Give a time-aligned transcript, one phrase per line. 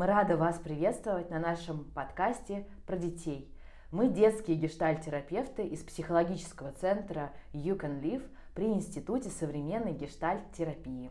[0.00, 3.54] Мы рады вас приветствовать на нашем подкасте про детей.
[3.90, 8.22] Мы детские гештальт-терапевты из психологического центра You Can Live
[8.54, 11.10] при Институте современной гештальт-терапии.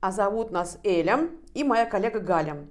[0.00, 2.66] А зовут нас Эля и моя коллега Галя.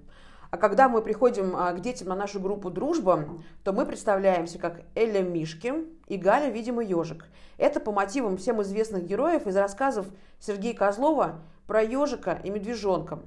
[0.49, 3.29] А когда мы приходим а, к детям на нашу группу «Дружба»,
[3.63, 5.71] то мы представляемся как Эля Мишки
[6.07, 7.27] и Галя, видимо, ежик.
[7.59, 10.07] Это по мотивам всем известных героев из рассказов
[10.39, 13.19] Сергея Козлова про ежика и медвежонка.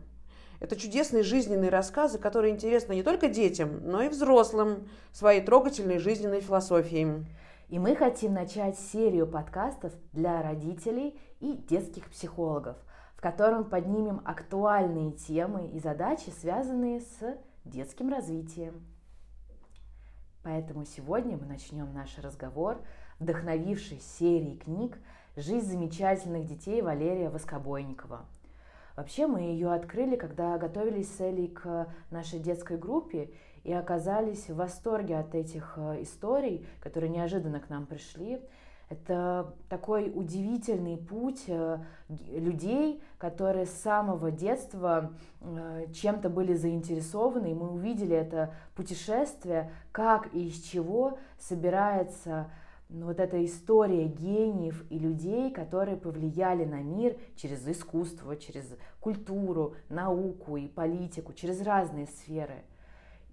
[0.62, 6.40] Это чудесные жизненные рассказы, которые интересны не только детям, но и взрослым своей трогательной жизненной
[6.40, 7.26] философией.
[7.68, 12.76] И мы хотим начать серию подкастов для родителей и детских психологов–
[13.22, 18.84] котором поднимем актуальные темы и задачи, связанные с детским развитием.
[20.42, 22.82] Поэтому сегодня мы начнем наш разговор,
[23.20, 24.98] вдохновившись серией книг
[25.36, 28.26] «Жизнь замечательных детей» Валерия Воскобойникова.
[28.96, 33.30] Вообще мы ее открыли, когда готовились с Элей к нашей детской группе
[33.64, 38.40] и оказались в восторге от этих э, историй, которые неожиданно к нам пришли.
[38.88, 47.54] Это такой удивительный путь э, людей, которые с самого детства э, чем-то были заинтересованы, и
[47.54, 52.50] мы увидели это путешествие, как и из чего собирается
[52.92, 59.76] ну, вот эта история гениев и людей, которые повлияли на мир через искусство, через культуру,
[59.88, 62.64] науку и политику, через разные сферы.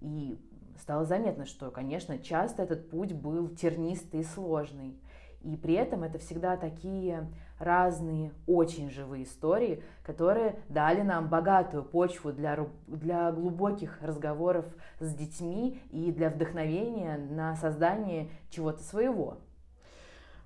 [0.00, 0.38] И
[0.80, 4.98] стало заметно, что, конечно, часто этот путь был тернистый и сложный.
[5.42, 12.32] И при этом это всегда такие разные, очень живые истории, которые дали нам богатую почву
[12.32, 14.66] для, для глубоких разговоров
[15.00, 19.38] с детьми и для вдохновения на создание чего-то своего.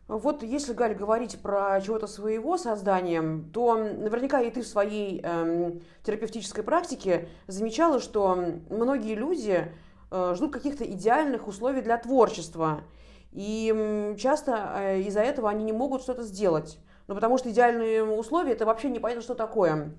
[0.07, 5.73] Вот если, Галь, говорить про чего-то своего создания, то наверняка и ты в своей э,
[6.03, 8.37] терапевтической практике замечала, что
[8.69, 9.73] многие люди
[10.11, 12.83] э, ждут каких-то идеальных условий для творчества–
[13.35, 16.79] и часто э, из-за этого они не могут что-то сделать.
[17.09, 19.93] Ну, потому что идеальные условия– это вообще непонятно, что такое.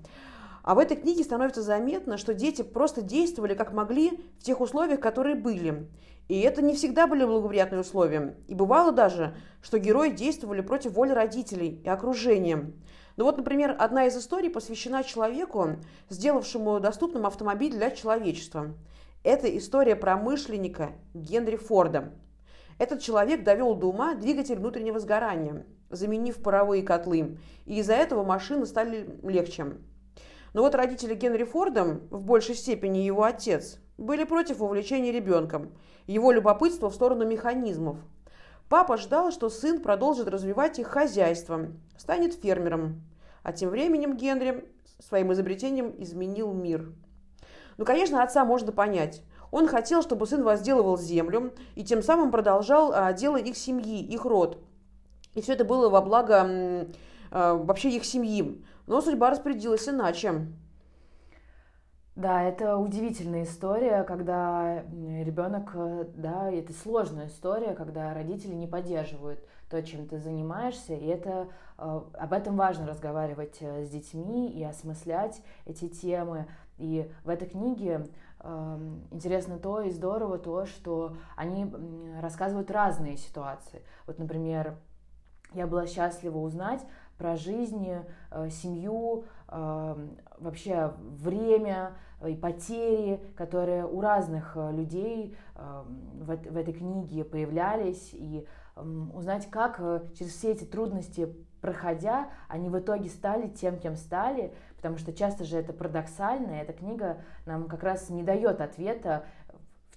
[0.66, 4.98] А в этой книге становится заметно, что дети просто действовали как могли в тех условиях,
[4.98, 5.88] которые были.
[6.26, 8.36] И это не всегда были благоприятные условия.
[8.48, 12.72] И бывало даже, что герои действовали против воли родителей и окружения.
[13.16, 15.76] Ну вот, например, одна из историй посвящена человеку,
[16.08, 18.74] сделавшему доступным автомобиль для человечества.
[19.22, 22.12] Это история промышленника Генри Форда–
[22.78, 28.66] этот человек довел до ума двигатель внутреннего сгорания, заменив паровые котлы, и из-за этого машины
[28.66, 29.78] стали легче.
[30.56, 35.70] Но вот родители Генри Форда, в большей степени его отец, были против увлечения ребенком,
[36.06, 37.98] его любопытства в сторону механизмов.
[38.70, 41.66] Папа ждал, что сын продолжит развивать их хозяйство,
[41.98, 43.02] станет фермером.
[43.42, 44.66] А тем временем Генри
[44.98, 46.90] своим изобретением изменил мир.
[47.76, 49.22] Ну, конечно, отца можно понять.
[49.50, 54.24] Он хотел, чтобы сын возделывал землю и тем самым продолжал а, дело их семьи, их
[54.24, 54.58] род.
[55.34, 56.88] И все это было во благо
[57.30, 58.64] а, вообще их семьи.
[58.86, 60.46] Но судьба распорядилась иначе.
[62.16, 69.44] Да, это удивительная история, когда ребенок, э, да, это сложная история, когда родители не поддерживают
[69.68, 74.64] то, чем ты занимаешься, и это э, об этом важно разговаривать э, с детьми и
[74.64, 76.46] осмыслять эти темы.
[76.78, 78.06] И в этой книге
[79.10, 81.72] интересно то и здорово то, что они
[82.20, 83.82] рассказывают разные ситуации.
[84.06, 84.76] Вот, например,
[85.52, 86.84] я была счастлива узнать
[87.18, 87.88] про жизнь,
[88.30, 91.92] э, семью, вообще время
[92.26, 98.44] и потери, которые у разных э, людей в этой книге появлялись, и
[99.14, 104.52] узнать, как э, через все эти трудности проходя, они в итоге стали тем, кем стали,
[104.76, 109.24] потому что часто же это парадоксально, и эта книга нам как раз не дает ответа,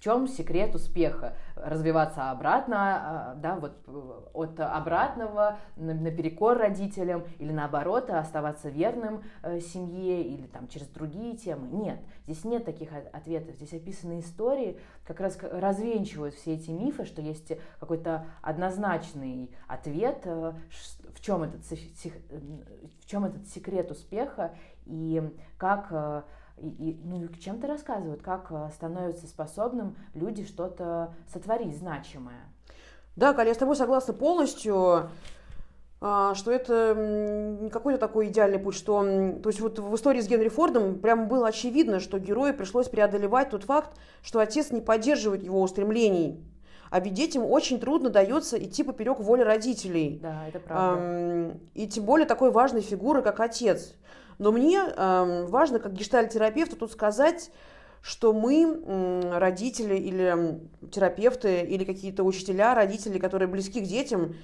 [0.00, 1.36] в чем секрет успеха?
[1.56, 3.86] Развиваться обратно, а, да, вот
[4.32, 11.68] от обратного наперекор родителям или наоборот оставаться верным э, семье или там через другие темы?
[11.70, 13.56] Нет, здесь нет таких ответов.
[13.56, 20.54] Здесь описаны истории, как раз развенчивают все эти мифы, что есть какой-то однозначный ответ, э,
[21.14, 24.54] в чем этот, в чем этот секрет успеха
[24.86, 25.22] и
[25.58, 26.24] как
[26.60, 32.40] и, и, ну, чем-то рассказывают, как э, становятся способным люди что-то сотворить значимое.
[33.16, 35.10] Да, Каля, я с тобой согласна полностью,
[36.00, 36.94] а, что это
[37.60, 39.02] не какой-то такой идеальный путь, что,
[39.42, 43.50] то есть вот в истории с Генри Фордом прямо было очевидно, что герою пришлось преодолевать
[43.50, 43.90] тот факт,
[44.22, 46.42] что отец не поддерживает его устремлений.
[46.90, 50.18] А ведь детям очень трудно дается идти поперек воли родителей.
[50.20, 51.56] Да, это правда.
[51.74, 53.94] И тем более такой важной фигуры, как отец.
[54.40, 57.50] Но мне важно, как гештальтерапевту, тут сказать,
[58.00, 60.60] что мы, родители или
[60.90, 64.34] терапевты, или какие-то учителя, родители, которые близки к детям,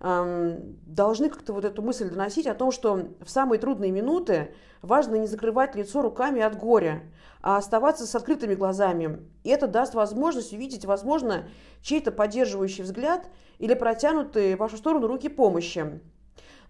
[0.00, 5.26] должны как-то вот эту мысль доносить о том, что в самые трудные минуты важно не
[5.26, 7.02] закрывать лицо руками от горя,
[7.42, 9.20] а оставаться с открытыми глазами.
[9.44, 11.46] И это даст возможность увидеть, возможно,
[11.82, 13.28] чей-то поддерживающий взгляд
[13.58, 16.00] или протянутые в вашу сторону руки помощи.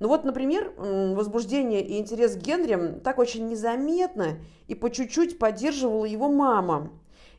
[0.02, 6.04] Ну вот, например, возбуждение и интерес к Генри так очень незаметно и по чуть-чуть поддерживала
[6.06, 6.90] его мама.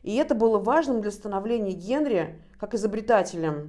[0.02, 3.68] И это было важным для становления Генри как изобретателя.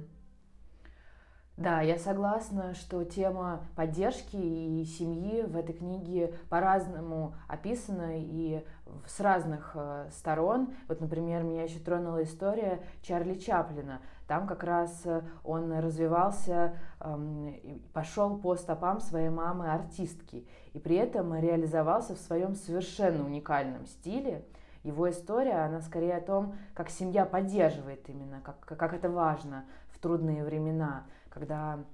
[1.56, 8.62] Да, я согласна, что тема поддержки и семьи в этой книге по-разному описана и
[9.06, 10.74] с разных э, сторон.
[10.86, 14.02] Вот, например, меня еще тронула история Чарли Чаплина.
[14.28, 17.54] Там как раз э, он развивался, эм,
[17.94, 24.44] пошел по стопам своей мамы-артистки, и при этом реализовался в своем совершенно уникальном стиле.
[24.82, 29.98] Его история, она скорее о том, как семья поддерживает именно, как, как это важно в
[29.98, 31.06] трудные времена–
[31.36, 31.84] когда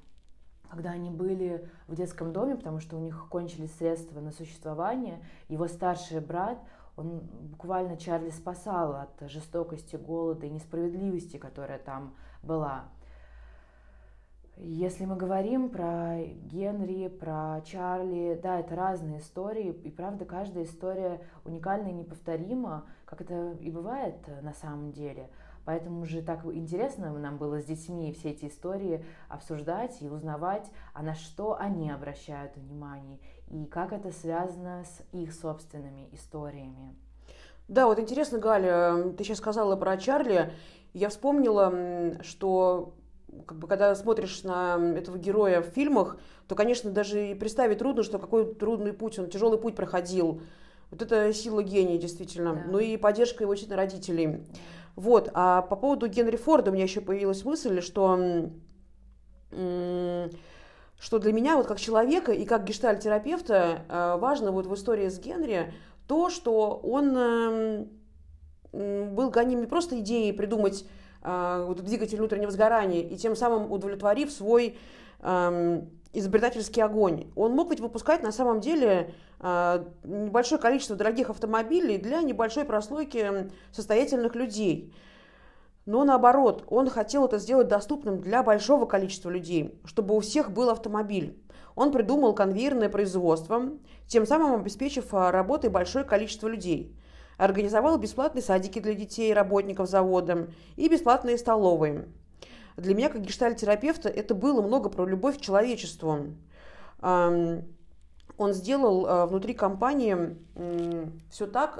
[0.70, 5.68] когда они были в детском доме, потому что у них кончились средства на существование, его
[5.68, 6.58] старший брат,
[6.96, 7.18] он
[7.50, 12.84] буквально Чарли спасал от жестокости, голода и несправедливости, которая там была.
[14.56, 16.16] Если мы говорим про
[16.46, 23.20] Генри, про Чарли, да, это разные истории, и правда каждая история уникальна и неповторима, как
[23.20, 25.28] это и бывает на самом деле–
[25.64, 31.02] Поэтому же так интересно нам было с детьми все эти истории обсуждать и узнавать, а
[31.02, 33.18] на что они обращают внимание
[33.48, 36.96] и как это связано с их собственными историями.
[37.68, 40.52] Да, вот интересно, Галя, ты сейчас сказала про Чарли.
[40.94, 42.94] Я вспомнила, что
[43.46, 46.18] как бы, когда смотришь на этого героя в фильмах,
[46.48, 50.42] то, конечно, даже и представить трудно, что какой трудный путь, он тяжелый путь проходил.
[50.90, 52.54] Вот это сила гения, действительно.
[52.54, 52.62] Да.
[52.66, 54.44] Ну и поддержка его родителей.
[54.96, 55.30] Вот.
[55.34, 58.50] А по поводу Генри Форда у меня еще появилась мысль, что
[61.02, 65.18] что для меня, вот как человека и как гештальтерапевта, э, важно вот в истории с
[65.18, 65.74] Генри
[66.06, 67.88] то, что он эм,
[69.14, 70.86] был гоним не просто идеей придумать
[71.24, 74.78] э, вот, двигатель внутреннего сгорания и тем самым удовлетворив свой
[75.20, 77.30] эм, изобретательский огонь.
[77.36, 83.50] Он мог ведь выпускать на самом деле а, небольшое количество дорогих автомобилей для небольшой прослойки
[83.72, 84.94] состоятельных людей.
[85.84, 90.70] Но наоборот, он хотел это сделать доступным для большого количества людей, чтобы у всех был
[90.70, 91.42] автомобиль.
[91.74, 93.70] Он придумал конвейерное производство,
[94.06, 96.94] тем самым обеспечив а, работой большое количество людей.
[97.38, 102.06] Организовал бесплатные садики для детей работников завода и бесплатные столовые.
[102.76, 106.34] Для меня, как гештальтерапевта, это было много про любовь к человечеству.
[107.00, 110.36] Он сделал а, внутри компании
[111.30, 111.78] все так,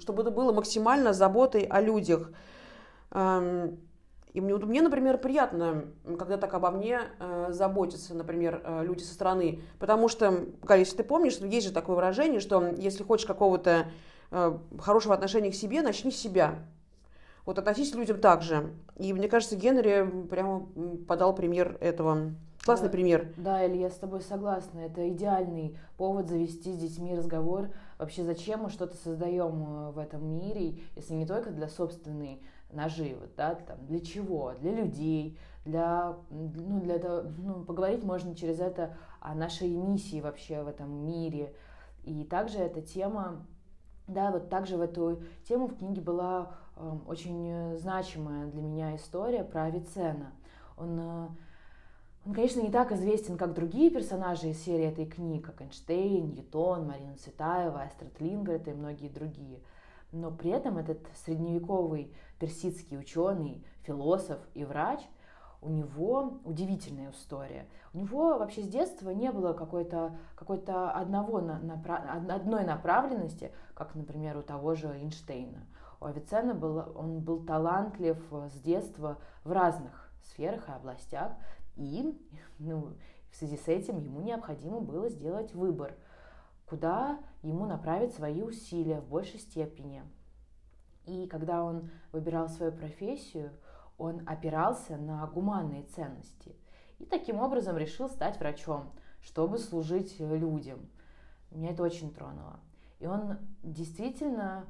[0.00, 2.30] чтобы это было максимально заботой о людях.
[4.36, 5.86] И мне, мне, например, приятно,
[6.18, 9.62] когда так обо мне э, заботятся, например, э, люди со стороны.
[9.78, 13.86] Потому что, Галя, если ты помнишь, есть же такое выражение, что если хочешь какого-то
[14.30, 16.56] э, хорошего отношения к себе, начни с себя.
[17.46, 18.74] Вот относись к людям так же.
[18.96, 20.66] И мне кажется, Генри прямо
[21.06, 22.34] подал пример этого.
[22.64, 23.32] Классный да, пример.
[23.36, 24.80] Да, Эль, я с тобой согласна.
[24.80, 27.70] Это идеальный повод завести с детьми разговор.
[27.98, 33.28] Вообще, зачем мы что-то создаем э, в этом мире, если не только для собственной наживы,
[33.36, 34.52] да, там, для чего?
[34.60, 40.64] Для людей, для, ну, для этого, ну, поговорить можно через это о нашей миссии вообще
[40.64, 41.54] в этом мире.
[42.02, 43.46] И также эта тема,
[44.08, 46.50] да, вот также в эту тему в книге была
[47.06, 50.32] очень э, значимая для меня история про Авиценна.
[50.76, 51.28] Он, э,
[52.26, 56.86] он, конечно, не так известен, как другие персонажи из серии этой книги, как Эйнштейн, Ньютон,
[56.86, 59.60] Марина Цветаева, Астрид Лингрет и многие другие.
[60.12, 65.00] Но при этом этот средневековый персидский ученый, философ и врач,
[65.62, 67.66] у него удивительная история.
[67.92, 74.42] У него вообще с детства не было какой-то какой одного, одной направленности, как, например, у
[74.42, 75.66] того же Эйнштейна.
[76.00, 81.32] У Авиценна был, он был талантлив э, с детства в разных сферах и областях,
[81.76, 82.18] и
[82.58, 82.94] ну,
[83.30, 85.94] в связи с этим ему необходимо было сделать выбор,
[86.66, 90.02] куда ему направить свои усилия в большей степени.
[91.04, 93.52] И когда он выбирал свою профессию,
[93.98, 96.56] он опирался на гуманные ценности
[96.98, 100.88] и таким образом решил стать врачом, чтобы служить людям.
[101.50, 102.60] Меня это очень тронуло.
[102.98, 104.66] И он действительно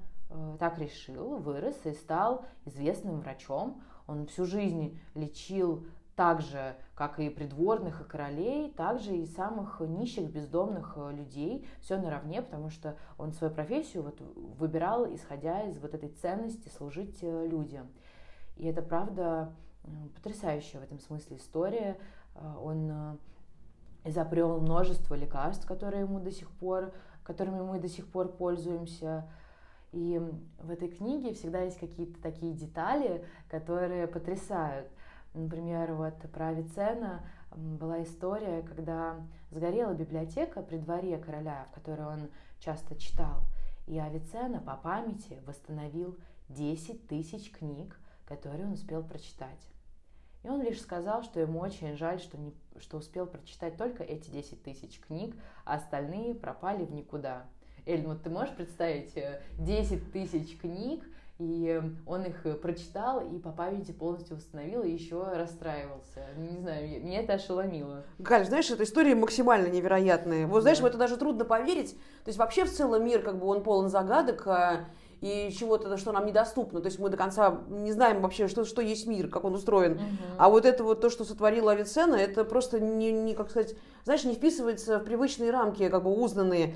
[0.58, 3.82] так решил, вырос и стал известным врачом.
[4.06, 5.84] Он всю жизнь лечил
[6.16, 11.98] так же, как и придворных и королей, также и самых нищих, бездомных э, людей, все
[11.98, 14.20] наравне, потому что он свою профессию вот
[14.58, 17.88] выбирал, исходя из вот этой ценности служить э, людям.
[18.56, 19.52] И это, правда,
[20.14, 21.98] потрясающая в этом смысле история.
[22.34, 23.18] Э, он
[24.04, 29.28] изобрел множество лекарств, которые ему до сих пор, которыми мы до сих пор пользуемся.
[29.92, 30.20] И
[30.58, 34.88] в этой книге всегда есть какие-то такие детали, которые потрясают.
[35.34, 37.24] Например, вот про Авиценна
[37.54, 39.16] была история, когда
[39.50, 43.42] сгорела библиотека при дворе короля, в которой он часто читал.
[43.86, 46.16] И Авиценна по памяти восстановил
[46.48, 49.70] 10 тысяч книг, которые он успел прочитать.
[50.42, 54.30] И он лишь сказал, что ему очень жаль, что, не, что успел прочитать только эти
[54.30, 57.46] 10 тысяч книг, а остальные пропали в никуда.
[57.86, 59.14] Эль, вот ты можешь представить
[59.58, 61.04] 10 э, тысяч книг,
[61.38, 66.24] и он их э, прочитал и по памяти полностью восстановил и еще расстраивался.
[66.36, 68.04] Не знаю, меня это ошеломило.
[68.18, 70.48] Галь, знаешь, эта история максимально невероятная.
[70.48, 70.84] Вот знаешь, да.
[70.84, 71.92] в это даже трудно поверить.
[72.24, 74.86] То есть вообще в целом мир как бы он полон загадок а,
[75.20, 76.80] и чего-то, что нам недоступно.
[76.80, 79.92] То есть мы до конца не знаем вообще, что, что есть мир, как он устроен.
[79.92, 80.02] Угу.
[80.38, 84.24] А вот это вот то, что сотворила Авиценна, это просто не, не, как сказать, знаешь,
[84.24, 86.74] не вписывается в привычные рамки, как бы узнанные.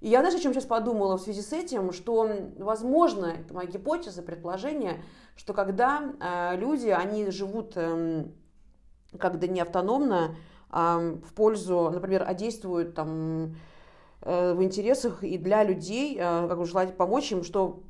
[0.00, 3.68] И я, знаешь, о чем сейчас подумала в связи с этим, что, возможно, это моя
[3.68, 5.02] гипотеза, предположение,
[5.36, 8.26] что когда э, люди, они живут э,
[9.18, 10.36] как-то не автономно,
[10.70, 13.56] а в пользу, например, а действуют там
[14.22, 17.82] э, в интересах и для людей, э, как бы желать помочь им, что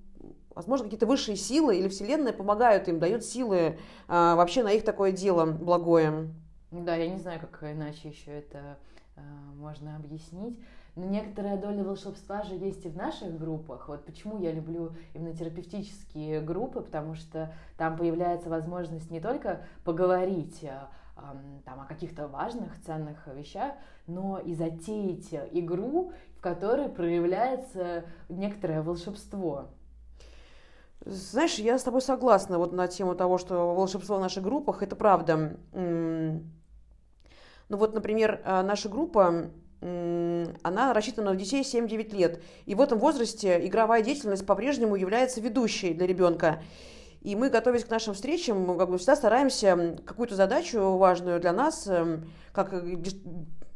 [0.55, 3.77] возможно, какие-то высшие силы или Вселенная помогают им, дают силы э,
[4.09, 6.35] вообще на их такое дело благое.
[6.71, 8.79] Да, я не знаю, как иначе еще это
[9.17, 9.21] э,
[9.57, 10.59] можно объяснить.
[10.99, 13.89] Но некоторая доля волшебства же есть и в наших группах.
[13.89, 20.65] Вот почему я люблю именно терапевтические группы, потому что там появляется возможность не только поговорить
[20.65, 23.75] а, там, о каких-то важных, ценных вещах,
[24.09, 29.69] но и затеять игру, в которой проявляется некоторое волшебство.
[31.05, 34.97] Знаешь, я с тобой согласна вот на тему того, что волшебство в наших группах, это
[34.97, 35.59] правда.
[35.73, 36.43] Ну
[37.69, 42.43] вот, например, а, наша группа она рассчитана на детей 7-9 лет.
[42.67, 46.63] И в этом возрасте игровая деятельность по-прежнему является ведущей для ребенка.
[47.21, 51.87] И мы, готовясь к нашим встречам, как бы всегда стараемся какую-то задачу важную для нас,
[51.87, 52.73] эм, как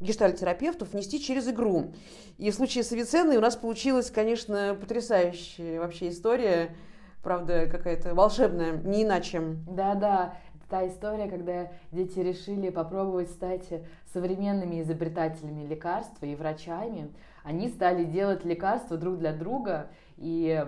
[0.00, 1.92] гештальтерапевтов, нести через игру.
[2.38, 6.74] И в случае с Авиценной у нас получилась, конечно, потрясающая вообще история,
[7.22, 9.40] правда, какая-то волшебная, не иначе.
[9.68, 10.34] Да-да,
[10.72, 13.68] та история, когда дети решили попробовать стать
[14.14, 17.12] современными изобретателями лекарств и врачами.
[17.44, 20.64] Они стали делать лекарства друг для друга, и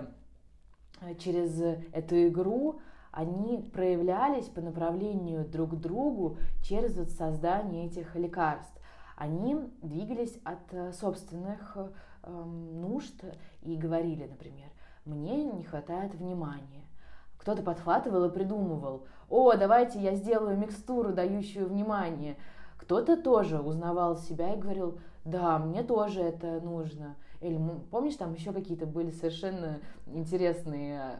[1.01, 1.59] э, через
[1.91, 8.79] эту игру они проявлялись по направлению друг к другу через вот создание этих лекарств.
[9.15, 13.23] Они двигались от э, собственных э, нужд
[13.63, 14.69] и говорили, например,
[15.03, 16.85] мне не хватает внимания.
[17.45, 22.37] Кто-то подхватывал и придумывал, о, давайте я сделаю микстуру, дающую внимание.
[22.79, 27.15] Кто-то тоже узнавал себя и говорил, да, мне тоже это нужно.
[27.41, 27.61] Или
[27.91, 31.19] помнишь, там еще какие-то были совершенно интересные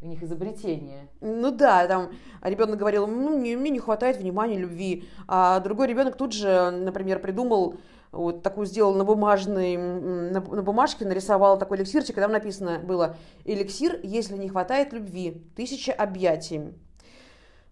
[0.00, 1.08] у них изобретения?
[1.20, 5.04] Ну да, там ребенок говорил, ну, мне, не хватает внимания, любви.
[5.28, 7.74] А другой ребенок тут же, например, придумал
[8.12, 13.16] вот такую сделал на бумажной, на, на бумажке нарисовал такой эликсирчик, и там написано было
[13.44, 16.74] «Эликсир, если не хватает любви, тысяча объятий».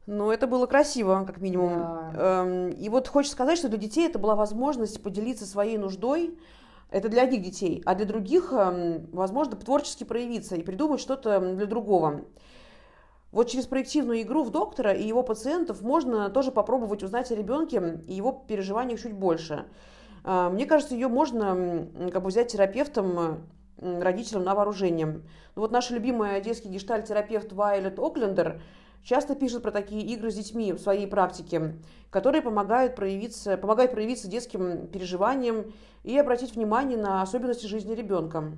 [0.07, 1.71] Ну, это было красиво, как минимум.
[1.71, 2.43] Да.
[2.43, 6.37] Эм, и вот хочется сказать, что для детей это была возможность поделиться своей нуждой.
[6.91, 11.67] Это для одних детей, а для других, эм, возможно, творчески проявиться и придумать что-то для
[11.67, 12.23] другого.
[13.31, 18.01] Вот через проективную игру в доктора и его пациентов можно тоже попробовать узнать о ребенке
[18.09, 19.67] и его переживаниях чуть больше.
[20.25, 23.47] Э, мне кажется, ее можно как бы взять терапевтом,
[23.79, 25.07] родителям на вооружение.
[25.07, 25.23] Ну,
[25.57, 28.61] вот наша любимая детский гештальт-терапевт Вайлет Оклендер–
[29.03, 31.75] часто пишет про такие игры с детьми в своей практике,
[32.11, 35.73] которые помогают проявиться, помогают проявиться детским переживаниям
[36.05, 38.53] и обратить внимание на особенности жизни ребенка.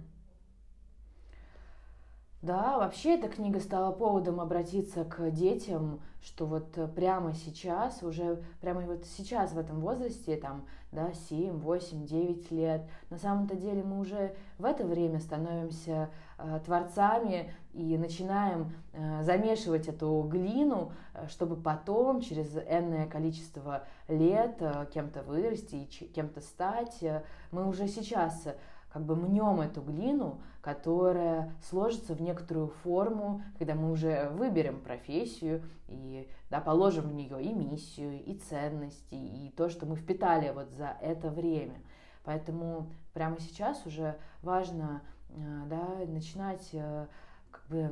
[2.43, 8.81] Да, вообще эта книга стала поводом обратиться к детям, что вот прямо сейчас, уже прямо
[8.81, 14.01] вот сейчас в этом возрасте, там, да, 7, 8, 9 лет, на самом-то деле мы
[14.01, 21.55] уже в это время становимся э, творцами и начинаем э, замешивать эту глину, э, чтобы
[21.55, 27.05] потом через энное количество лет э, кем-то вырасти и кем-то стать.
[27.05, 27.23] Э,
[27.53, 28.49] мы уже сейчас
[28.93, 35.63] как бы мнем эту глину, которая сложится в некоторую форму, когда мы уже выберем профессию
[35.89, 40.71] и да, положим в нее и миссию, и ценности, и то, что мы впитали вот
[40.73, 41.81] за это время.
[42.25, 47.07] Поэтому прямо сейчас уже важно э, да, начинать э,
[47.51, 47.91] как бы,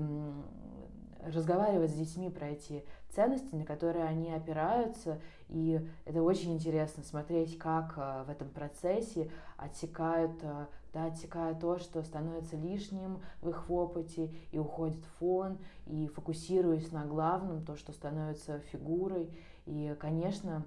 [1.24, 5.18] разговаривать с детьми про эти ценности, на которые они опираются.
[5.48, 10.44] И это очень интересно смотреть, как э, в этом процессе отсекают,
[10.92, 17.04] да, отсекают то, что становится лишним в их опыте, и уходит фон, и фокусируясь на
[17.04, 19.30] главном, то, что становится фигурой.
[19.66, 20.64] И, конечно,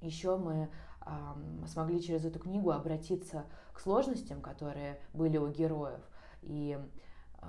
[0.00, 0.68] еще мы
[1.00, 1.10] э,
[1.66, 6.00] смогли через эту книгу обратиться к сложностям, которые были у героев,
[6.42, 6.78] и
[7.40, 7.46] э,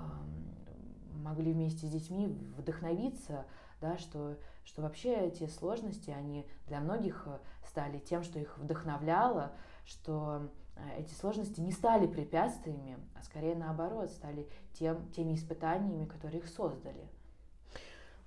[1.14, 3.44] могли вместе с детьми вдохновиться
[3.80, 9.52] да, что, что вообще эти сложности, они для многих э, стали тем, что их вдохновляло,
[9.84, 10.50] что
[10.98, 14.46] эти сложности не стали препятствиями, а скорее наоборот, стали
[14.78, 17.08] тем, теми испытаниями, которые их создали.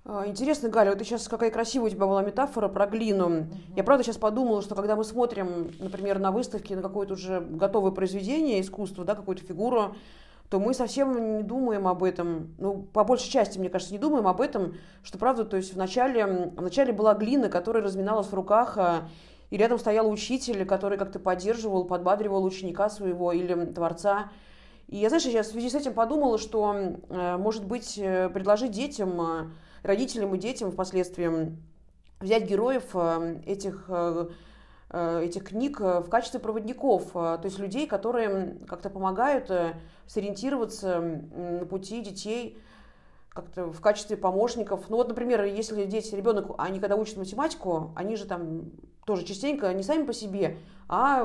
[0.04, 3.26] А, интересно, Галя, вот ты сейчас какая красивая у тебя была метафора про глину.
[3.26, 3.46] Угу.
[3.76, 7.92] Я правда сейчас подумала, что когда мы смотрим, например, на выставке на какое-то уже готовое
[7.92, 9.94] произведение искусства, да, какую-то фигуру,
[10.50, 12.54] то мы совсем не думаем об этом.
[12.58, 16.26] Ну, по большей части, мне кажется, не думаем об этом, что правда, то есть вначале,
[16.26, 19.08] вначале была глина, которая разминалась в руках, а,
[19.52, 24.32] и рядом стоял учитель, который как-то поддерживал, подбадривал ученика своего или творца.
[24.88, 28.70] И я, знаешь, я в связи с этим подумала, что, э, может быть, э, предложить
[28.70, 29.50] детям, э,
[29.82, 31.54] родителям и детям впоследствии
[32.20, 32.96] взять героев
[33.46, 33.90] этих
[34.90, 39.50] этих книг в качестве проводников, то есть людей, которые как-то помогают
[40.06, 42.58] сориентироваться на пути детей
[43.30, 44.90] как-то в качестве помощников.
[44.90, 48.70] Ну вот, например, если дети, ребенок, они когда учат математику, они же там
[49.04, 51.24] тоже частенько не сами по себе, а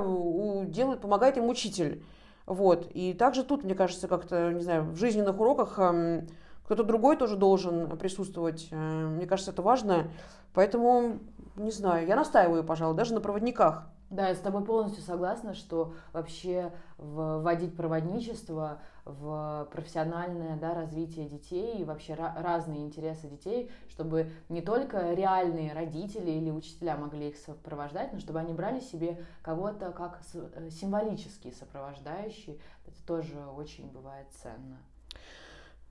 [0.66, 2.04] делают, помогает им учитель.
[2.46, 2.90] Вот.
[2.94, 6.28] И также тут, мне кажется, как-то, не знаю, в жизненных уроках эм,
[6.64, 8.70] кто-то другой тоже должен присутствовать.
[8.72, 10.08] Мне кажется, это важно.
[10.54, 11.20] Поэтому
[11.58, 13.88] не знаю, я настаиваю, пожалуй, даже на проводниках.
[14.10, 21.80] Да, я с тобой полностью согласна, что вообще вводить проводничество в профессиональное да, развитие детей
[21.80, 28.14] и вообще разные интересы детей, чтобы не только реальные родители или учителя могли их сопровождать,
[28.14, 32.62] но чтобы они брали себе кого-то как э, символический сопровождающий.
[32.86, 34.78] Это тоже очень бывает ценно.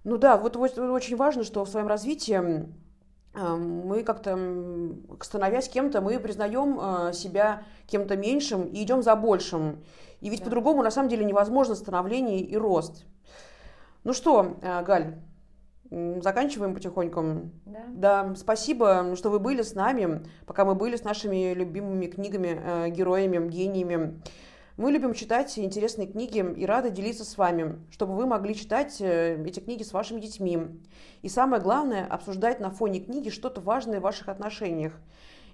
[0.05, 2.67] Ну да, вот, вот очень важно, что в своем развитии
[3.37, 4.39] мы как-то,
[5.21, 9.85] становясь кем-то, мы признаем э, себя кем-то меньшим и идем за большим.
[10.21, 10.47] И ведь да.
[10.47, 13.05] по-другому на самом деле невозможно становление и рост.
[14.05, 15.17] Ну что, э, Галь,
[15.91, 17.51] заканчиваем потихоньку.
[17.65, 17.81] Да.
[17.89, 22.89] да, спасибо, что вы были с нами, пока мы были с нашими любимыми книгами, э,
[22.91, 24.21] героями, гениями.
[24.77, 29.43] Мы любим читать интересные книги и рады делиться с вами, чтобы вы могли читать э,
[29.47, 30.59] эти книги с вашими детьми.
[31.23, 34.93] И самое главное, обсуждать на фоне книги что-то важное в ваших отношениях.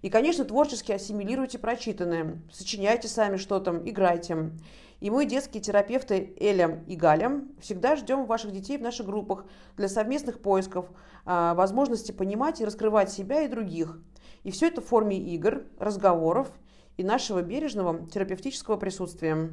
[0.00, 4.50] И, конечно, творчески ассимилируйте прочитанное, сочиняйте сами что-то, играйте.
[4.98, 9.44] И мы, детские терапевты Эля и Галя, всегда ждем ваших детей в наших группах
[9.76, 10.86] для совместных поисков,
[11.24, 14.00] а, возможности понимать и раскрывать себя и других.
[14.42, 16.50] И все это в форме игр, разговоров
[16.96, 19.50] и нашего бережного терапевтического присутствия.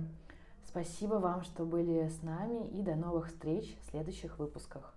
[0.67, 4.93] Спасибо вам, что были с нами, и до новых встреч в следующих выпусках.